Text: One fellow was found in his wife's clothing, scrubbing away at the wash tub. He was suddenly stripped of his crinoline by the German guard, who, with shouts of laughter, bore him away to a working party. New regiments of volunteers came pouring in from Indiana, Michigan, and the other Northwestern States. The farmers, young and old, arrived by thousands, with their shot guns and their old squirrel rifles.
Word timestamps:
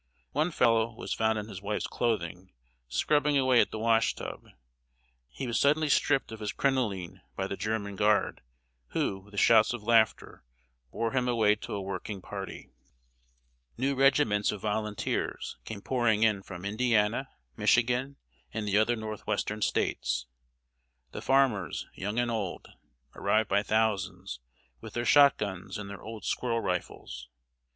One 0.31 0.49
fellow 0.49 0.95
was 0.95 1.13
found 1.13 1.37
in 1.37 1.47
his 1.47 1.61
wife's 1.61 1.85
clothing, 1.85 2.51
scrubbing 2.87 3.37
away 3.37 3.61
at 3.61 3.69
the 3.69 3.77
wash 3.77 4.15
tub. 4.15 4.47
He 5.29 5.45
was 5.45 5.59
suddenly 5.59 5.89
stripped 5.89 6.31
of 6.31 6.39
his 6.39 6.51
crinoline 6.51 7.21
by 7.35 7.45
the 7.45 7.55
German 7.55 7.95
guard, 7.97 8.41
who, 8.93 9.19
with 9.19 9.39
shouts 9.39 9.73
of 9.73 9.83
laughter, 9.83 10.43
bore 10.91 11.11
him 11.11 11.27
away 11.27 11.53
to 11.53 11.75
a 11.75 11.81
working 11.83 12.19
party. 12.19 12.71
New 13.77 13.93
regiments 13.93 14.51
of 14.51 14.61
volunteers 14.63 15.57
came 15.65 15.81
pouring 15.83 16.23
in 16.23 16.41
from 16.41 16.65
Indiana, 16.65 17.29
Michigan, 17.55 18.15
and 18.51 18.67
the 18.67 18.79
other 18.79 18.95
Northwestern 18.95 19.61
States. 19.61 20.25
The 21.11 21.21
farmers, 21.21 21.85
young 21.93 22.17
and 22.17 22.31
old, 22.31 22.69
arrived 23.13 23.49
by 23.49 23.61
thousands, 23.61 24.39
with 24.79 24.93
their 24.95 25.05
shot 25.05 25.37
guns 25.37 25.77
and 25.77 25.87
their 25.91 26.01
old 26.01 26.25
squirrel 26.25 26.59
rifles. 26.61 27.29